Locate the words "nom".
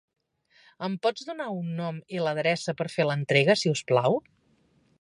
1.81-1.99